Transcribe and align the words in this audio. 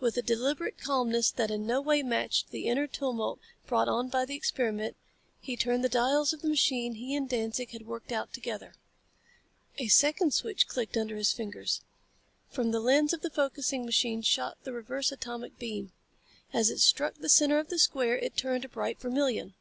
With 0.00 0.18
a 0.18 0.22
deliberate 0.22 0.76
calmness 0.76 1.30
that 1.30 1.50
in 1.50 1.66
no 1.66 1.80
way 1.80 2.02
matched 2.02 2.50
the 2.50 2.66
inner 2.68 2.86
tumult 2.86 3.40
brought 3.66 3.88
on 3.88 4.10
by 4.10 4.26
the 4.26 4.34
experiment, 4.36 4.96
he 5.40 5.56
turned 5.56 5.82
the 5.82 5.88
dials 5.88 6.34
of 6.34 6.42
the 6.42 6.48
machine 6.50 6.96
he 6.96 7.14
and 7.14 7.26
Danzig 7.26 7.70
had 7.70 7.86
worked 7.86 8.12
out 8.12 8.34
together. 8.34 8.74
A 9.78 9.88
second 9.88 10.34
switch 10.34 10.68
clicked 10.68 10.98
under 10.98 11.16
his 11.16 11.32
fingers. 11.32 11.80
From 12.50 12.70
the 12.70 12.80
lense 12.80 13.14
of 13.14 13.22
the 13.22 13.30
focusing 13.30 13.86
machine 13.86 14.20
shot 14.20 14.58
the 14.64 14.74
reverse 14.74 15.10
atomic 15.10 15.58
beam. 15.58 15.92
As 16.52 16.68
it 16.68 16.80
struck 16.80 17.14
the 17.14 17.30
center 17.30 17.58
of 17.58 17.68
the 17.68 17.78
square 17.78 18.18
it 18.18 18.36
turned 18.36 18.66
a 18.66 18.68
bright 18.68 19.00
vermilion. 19.00 19.54